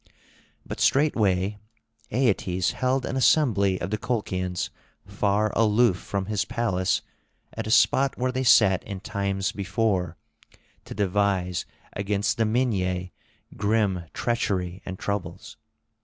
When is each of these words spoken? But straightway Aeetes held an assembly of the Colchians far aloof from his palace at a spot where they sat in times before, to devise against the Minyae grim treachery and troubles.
But 0.65 0.79
straightway 0.79 1.59
Aeetes 2.11 2.71
held 2.71 3.05
an 3.05 3.15
assembly 3.15 3.79
of 3.79 3.91
the 3.91 3.99
Colchians 3.99 4.71
far 5.05 5.53
aloof 5.55 5.97
from 5.99 6.25
his 6.25 6.43
palace 6.43 7.03
at 7.53 7.67
a 7.67 7.69
spot 7.69 8.17
where 8.17 8.31
they 8.31 8.41
sat 8.43 8.83
in 8.83 9.01
times 9.01 9.51
before, 9.51 10.17
to 10.85 10.95
devise 10.95 11.67
against 11.93 12.39
the 12.39 12.45
Minyae 12.45 13.11
grim 13.55 14.05
treachery 14.11 14.81
and 14.87 14.97
troubles. 14.97 15.57